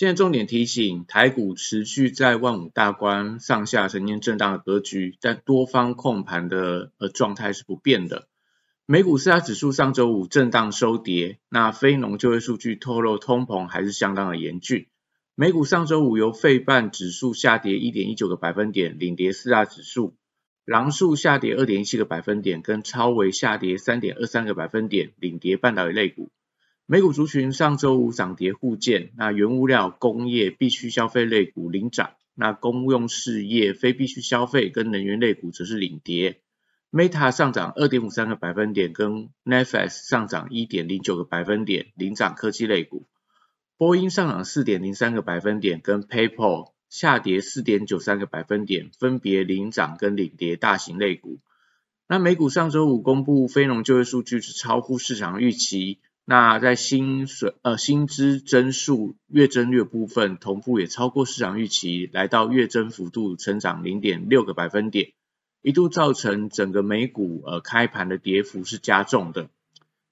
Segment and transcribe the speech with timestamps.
[0.00, 8.26] 现在重点提醒，台股持续在万五大关上下呈现震荡的格局，但多方控盘的呃状态是不变的。
[8.86, 14.86] 美股四大指数上周五震荡收跌，那非农就业数据透露通膨还是相当的严峻。
[15.34, 20.14] 美股上周五由费半指数下跌一点一九个百分点领跌四大指数，
[20.64, 26.30] 狼数下跌二点一七个百分点，跟超微下跌三点二三个百分点领跌半导体类股。
[26.92, 36.40] 美股族群上周五涨跌互见，那原物料、工业、必需消费类股领涨，那公用事业、非必需消费跟能源类股则是领跌。
[36.90, 43.06] Meta 上涨二点五三个百分点，跟 Netflix 上涨一点零九个百分点，领涨科技类股。
[43.78, 51.38] 波音上涨四点零三个百分点，跟 PayPal 下跌四点九三个百分点，分别领涨跟领跌大型类股。
[52.08, 56.00] 那美股上周五公布非农就业数据是超乎市场预期。
[56.30, 65.10] 那在薪水呃薪资增速月增率部分，同步也超过市场预期，来到月增幅度成长零点六个百分点，
[65.60, 69.50] 一度造成整个美股呃开盘的跌幅是加重的。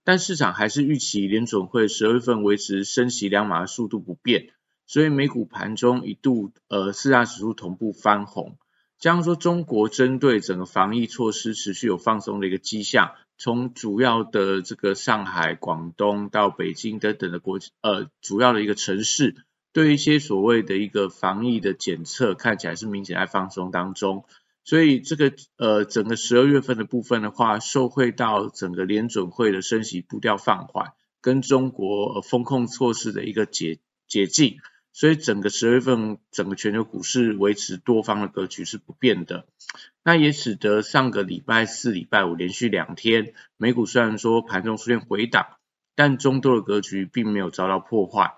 [0.03, 4.49] 但市场还是预期联准会十二月份维持升息两码的速度不变，
[4.89, 8.59] 所以美股盘中一度呃四大指数同步翻红。
[8.99, 13.13] 加上说中国针对整个防疫措施持续有放松的一个迹象。
[13.39, 19.37] 从主要的这个上海、广东到北京等等的国呃主要的一个城市，
[19.73, 24.25] 对一些所谓的一个防疫的检测看起来是明显在放松当中，
[24.65, 33.79] 所以这个呃整个十二月份的部分的话，受惠到整个联准会的升息步调放缓，跟中国风控措施的一个解
[34.09, 34.57] 解禁。
[34.99, 39.47] 所以整个十月份，整个全球股市维持多方的格局是不变的。
[40.03, 45.47] 那也使得上个礼拜四、礼拜五连续两天，美股虽然说盘中出现回档，
[45.95, 48.35] 但中多的格局并没有遭到破坏。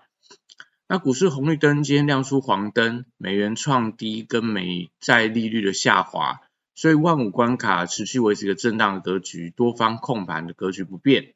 [0.87, 6.43] 那股市红绿灯今天亮出黄灯，美元创低跟美债利率的下滑，
[6.75, 11.33] 所以万五关卡持续维持一个震荡的格局，多方控盘的格局不变。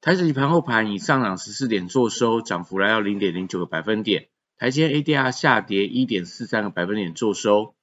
[0.00, 4.28] 台指期盘后盘以上涨十四点做收，涨幅来到零点零九个百分点。
[4.58, 7.74] 台积 ADR 下跌一点四三个百分点做收。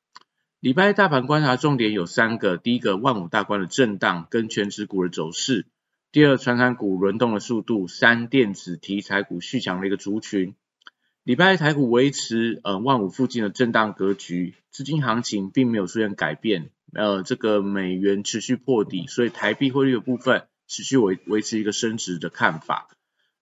[0.60, 5.66] 礼拜大盘观察重点有三个：第一个，万五大关的震荡跟全指股的走势；
[6.12, 10.56] 第二，传产股轮动的速度；三，电子题材股续强的一个族群。
[11.24, 16.72] 礼拜台股维持呃万五附近的震荡格局，资金行情并没有出现改变。
[16.92, 22.88] 呃，这个美元持续破底，所以台币汇率的部分持续维维持一个升值的看法。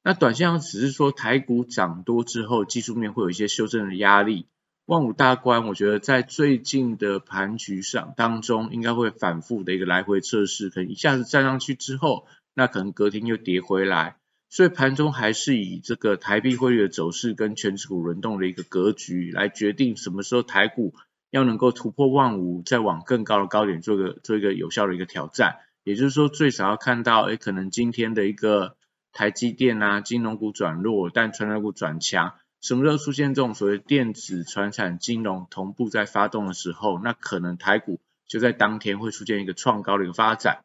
[0.03, 4.47] 那短线上只是说台股涨多之后，技术面会有一些修正的压力。
[4.85, 12.25] 万五大关，我觉得在最近的盘局上当中，应该会反复的一个来回测试，可能一下子站上去之后，
[12.55, 14.17] 那可能隔天又跌回来。
[14.49, 20.95] 所以盘中还是以这个台币汇率的走势跟全指股轮动的一个格局来决定什么时候台股
[21.29, 25.57] 要能够突破万五，再往更高的高点做个做一个有效的一个挑战。
[25.83, 28.75] 也就是说，最少要看到，哎，可能今天的一个。
[29.13, 32.33] 台积电啊，金融股转弱，但传染股转强。
[32.61, 40.63] 什么时候出现这种所谓电子、传产、金融同步在发动的时候，那可能台股就在当天会出现一个创高的一个发展。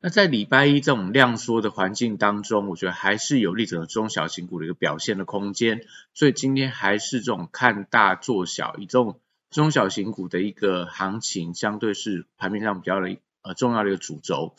[0.00, 5.82] 那在礼拜一这种量缩的环境当中，我觉得还是有利整个中小型股的一个表现的空间。
[6.12, 9.20] 所以今天还是这种看大做小，以这种
[9.50, 14.54] 中小型股的一个行情，相对是盘面上比较的呃重要的一个主轴。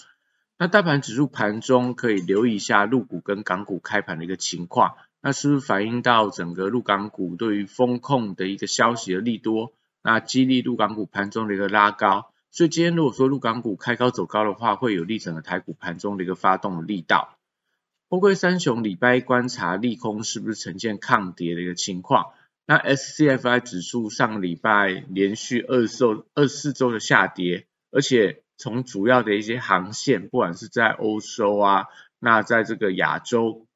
[0.57, 17.37] 那大盘指数盘中可以留意一下陆股跟港股开盘的一个情况，那是不是反映到整个陆港股对于风控的一个消息的利多，那激励陆港股盘中的一个拉高，所以今天如果说陆港股开高走高的话，会有利整个台股盘中的一个发动的力道。
[18.07, 22.28] 欧规三雄礼拜观察利空是不是呈现抗跌的一个情况？
[22.66, 28.41] 那 SCFI 指数上礼拜连续二周二四周的下跌，而且。
[28.57, 31.85] 从主要的一些航线，不管是在欧洲啊，
[32.19, 33.67] 那在这个亚洲，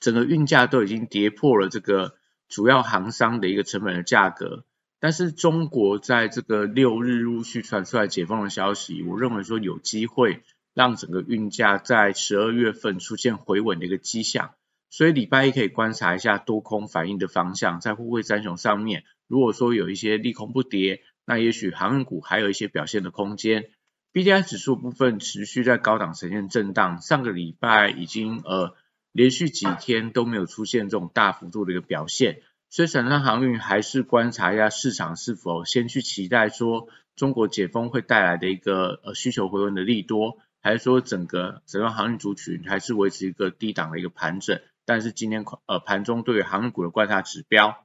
[0.00, 2.16] 整个运价都已经跌破了这个
[2.48, 4.64] 主要航商的一个成本的价格。
[4.98, 10.42] 但是中国在这个六日陆续传出来解封的消息，我认为说有机会
[10.74, 14.54] 让整个运价在十二月份出现回稳的一个迹象。
[14.90, 23.70] 所以礼拜一可以观察一下多空反应的方向，在沪汇三雄上面，如果说有一些利空不跌，那也许航运股还有一些表现的空间。
[24.12, 28.74] B D I 指数部分持续在高档呈现震荡，上个礼拜已经呃
[29.10, 40.38] 连续几天都没有出现这种大幅度的一个表现，所以散装航运还是观察一下市场是否先去期待说中国解封会带来的一个呃需求回温的利多。
[40.64, 47.84] 还是说整个整个航运族群还是维持一个低档的一个盘整，但是今天呃盘中对于航运股的观察指标，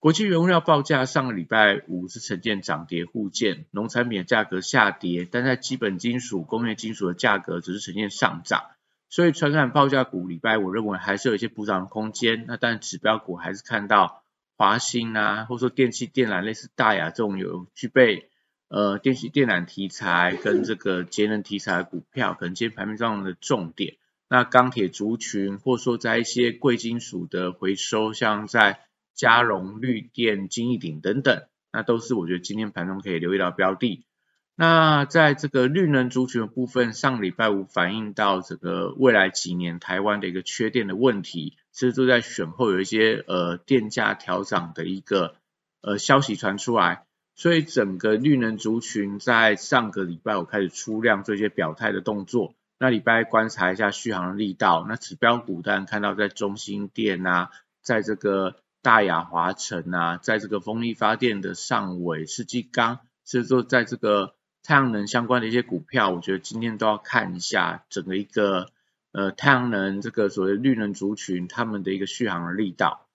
[0.00, 8.62] 国际原物料报价上个礼拜五是呈现涨跌互见，农产品的价格下跌，但在基本金属、工业金属的价格只是呈现上涨，
[9.08, 14.22] 所以传感报价股礼拜我认为还是有一些补涨空间，那但指标股还是看到
[14.56, 18.30] 华兴啊，或者说电器电缆类似大雅这种有具备。
[18.68, 23.96] 呃，电器电缆题材跟这个节能题材股票，可能今天盘面上的重点。
[24.28, 28.80] 那钢铁族群，或者说在一些贵金属的回收，像在
[29.18, 31.42] 嘉荣、绿电、金逸鼎等等，
[31.72, 34.06] 那都是我觉得今天盘中可以留意到标的。
[34.54, 45.34] 那在这个绿能族群的部分，上礼拜五反映到这个未来几年台湾的一个缺电的问题，其实都在选后有一些呃电价调涨的一个
[45.82, 47.04] 呃消息传出来。
[47.34, 57.50] 所以整个绿能族群在上个礼拜五开始出量做一些表态的动作，那礼拜观察一下续航力道，那指标股当然看到在中心电啊，
[57.80, 68.70] 在这个大雅华晨啊，在这个风力发电的上尾世纪钢，所以说在这个太阳能相关的一些股票，我觉得今天都要看一下整个一个
[69.12, 73.06] 呃太阳能这个所谓绿能族群他们的一个续航的力道。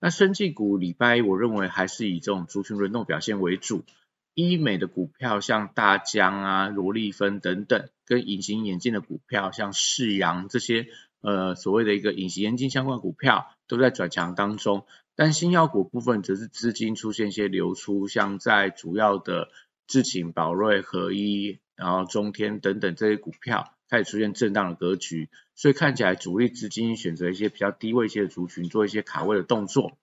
[0.00, 3.84] 那生技股礼拜一，我认为还是以这种族群轮动表现为主。
[4.34, 10.86] 医美的股票像大疆啊、罗丽芬等等，跟隐形眼镜的股票像世阳这些，
[11.20, 14.86] 呃，所谓的一个隐形眼镜相关股票都在转强当中。
[15.20, 19.50] 但新药股部分则是资金出现一些流出，像在主要的
[19.86, 23.70] 智勤、宝瑞、合一，然后中天等等这些股票。
[23.90, 29.98] 开始出现震荡的格局，所以看起来主力资金选择一些比较低位一些的族群做一些卡位的动作。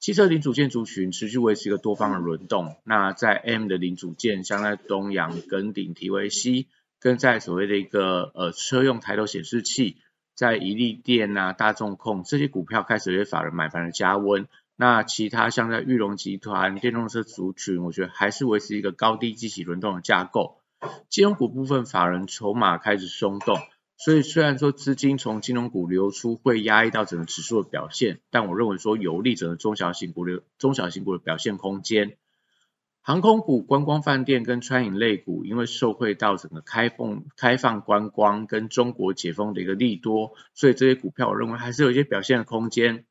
[0.00, 2.74] 汽车零组件族群持续维持一个多方的轮动。
[2.82, 6.66] 那在 M 的零组件，像在东阳、耿鼎、提维西，
[6.98, 9.98] 跟在所谓的一个呃车用抬头显示器，
[10.38, 14.46] 在宜利电啊、大众控这些股票开始有法人买盘的加温。
[14.76, 20.60] 那其他像在玉龙集团电动车族群，我觉得还是维持一个高低机器轮动的架构。
[21.08, 23.58] 金融股部分法人筹码开始松动，
[23.96, 32.16] 所以虽然说资金从金融股流出会压抑到整个指数的表现，但我认为说有利整个中小型股的中小型股的表现空间。
[33.08, 43.06] 航空股、观光饭店跟餐饮类股，因为受惠到整个开放开放观光跟中国解封的一个利多，所以这些股票我认为还是有一些表现的空间。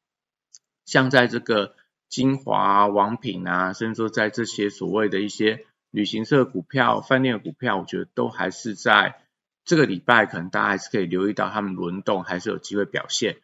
[0.85, 1.73] 像在这个
[2.09, 5.65] 金华、王品啊，甚至说在这些所谓的一些。
[5.89, 9.15] 旅行社股票、饭店的股票，我觉得都还是在
[9.63, 13.37] 这个礼拜，可能大家还是可以留意到他们轮动，还是有机会表现。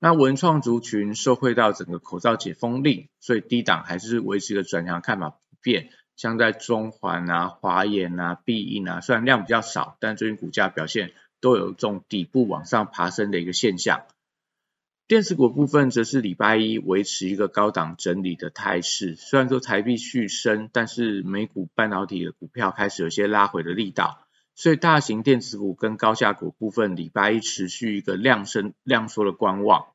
[0.00, 5.90] 那文创族群受惠到整个口罩解封令，所以低档还是维持一个转强看法不变。
[6.20, 14.02] 像在中环啊、华研啊、必应啊，虽然量比较少，但最近股价表现都有这种底部往上爬升的一个现象。
[15.08, 29.86] 电子股部分则是礼拜一维持一个高档整理的态势，虽然说台币续升，但是美股半导体的股票开始有些拉回的力道，所以大型电子股跟高价股部分礼拜一持续一个量升量缩的观望。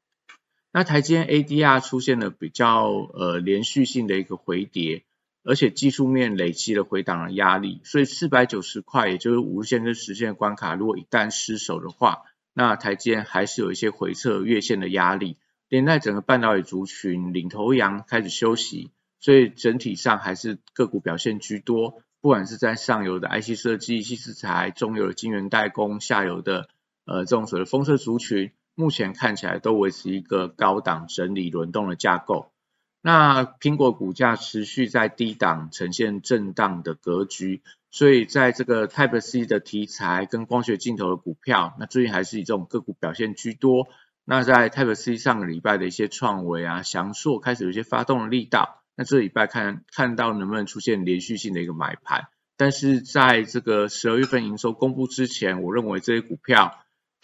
[0.71, 5.03] 那台积 ADR 出现了比较呃连续性的一个回跌，
[5.45, 12.23] 而且技术面累积了回档的压力，所以四百九十块也就是五日线跟十线关卡，如果一旦失守的话，
[12.53, 15.37] 那台阶还是有一些回撤月线的压力，
[15.69, 22.01] 连带整个半导体族群领头羊开始休息，所以整体上还是个股表现居多。
[22.21, 26.69] 不管是在上游的 IC 设计、细制材，中游的晶圆代工，下游的
[27.05, 32.51] 呃这种所谓封测族群，目前看起来都维持一个高档整理轮动的架构。
[33.07, 43.89] 那苹果股价持续在低档呈现震荡的格局，所以在这个 Type C 的题材跟光学镜头的股票，那最近还是以这种个股表现居多。
[44.23, 56.75] 那在 Type C 上个礼拜的一些创维啊、翔硕开始有一些发动的力道，那这礼拜看看到能不能出现连续性的一个买盘，但是在这个十二月份营收公布之前，我认为这些股票。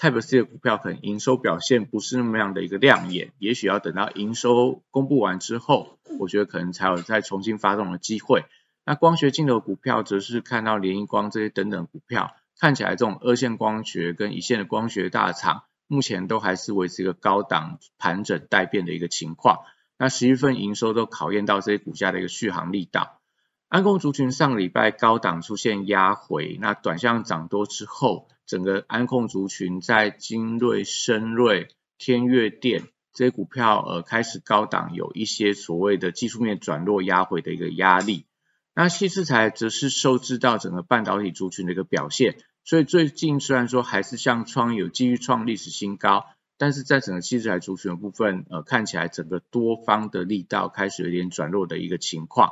[0.02, 8.46] Type C 的股票可能营收表现不是那么样的一个亮眼，也许要等到营收公布完之后，我觉得可能才有再重新发动的机会。
[8.84, 19.60] 那光学镜头股票则是看到联益光这些等等股票，看起来这种二线光学跟一线的光学大厂，目前都还是维持一个高档盘整待变的一个情况。
[20.00, 23.20] 那十月份营收都考验到这些股价的一个续航力道。
[23.70, 38.26] 安控族群上礼拜高档出现压回，那短向涨多之后，整个安控族群在精锐、深锐、天越电这些股票呃开始高档有一些所谓的技术面转弱压回的一个压力。
[38.76, 46.26] 那细制材则是受制到整个半导体族群的一个表现，所以最近虽然说还是像创有继续创历史新高，
[46.58, 52.52] 但是在整个细制材族群的部分，呃看起来整个多方的力道开始有点转弱的一个情况。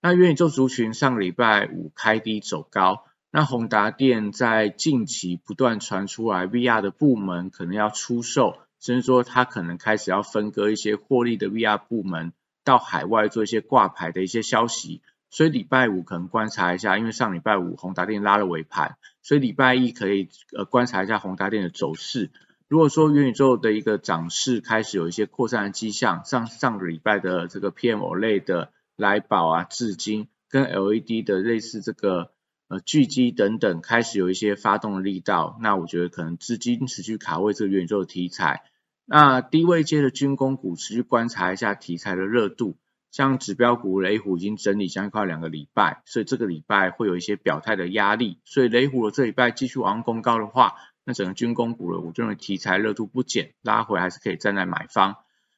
[0.00, 12.32] 那元宇宙族群上个礼拜五开低走高，那宏达电在近期不断传出来 VR 的部门可能要出售，甚至说它可能开始要分割一些获利的 VR 部门
[12.64, 22.30] 到海外做一些挂牌的一些消息，所以礼拜五可能观察一下，因为上礼拜五宏达电拉了尾盘，所以礼拜一可以呃观察一下宏达电的走势。
[22.68, 28.72] 如果说元宇宙的一个涨势开始有一些扩散的迹象，上上个礼拜的这个 PMO 类的。
[28.96, 32.32] 来宝啊，至今跟 LED 的类似这个
[32.70, 38.62] 呃聚基等等开始有一些发动的力道，那我觉得可能资金持续卡位这个元宇宙的题材。
[39.04, 42.76] 那低位阶的军工股持续观察一下题材的热度，
[43.10, 48.38] 像指标股雷虎已经整理将近快两个礼拜，所以这个礼拜会有一些表态的压力。
[48.44, 50.74] 所以雷虎的这礼拜继续往上攻高的话，
[51.04, 55.16] 那整个军工股的，我认为题材热度不减，拉回还是可以站在买方。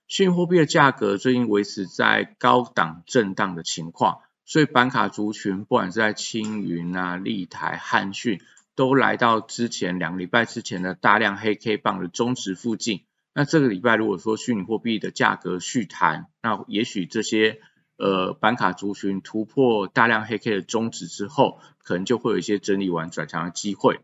[0.09, 8.41] 虚拟货币的价格最近维持在高档震荡的情况，所以板卡族群不管是在青云啊、立台、汉讯，
[8.75, 13.05] 都来到之前两个礼拜之前的大量黑 K 棒的中值附近。
[13.35, 17.61] 那这个礼拜如果说虚拟货币的价格续弹，那也许这些
[17.97, 24.01] 呃板卡族群突破大量黑 K 的中值之后，可能就会有一些整理完转强的机会。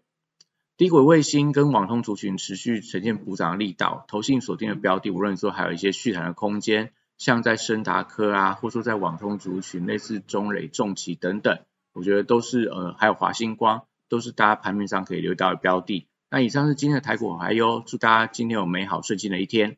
[0.79, 11.59] 低轨卫星跟网通族群持续呈现补涨的力道，投信锁定的标的，无论说还有一些续弹的空间，像在深达科啊，或说在网通族群，类似中磊、重企等等，
[11.93, 16.07] 我觉得都是呃，还有华星光，都是大家盘面上可以留到的标的。
[16.31, 19.77] 那以上是今天的台股还有，祝大家今天有美好顺心的一天。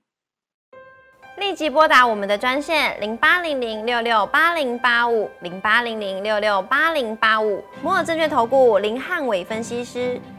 [1.39, 10.21] 立即拨打我们的专线零八零零六六八零八五零八零零六六八零八五摩尔证券投顾林汉伟分析师。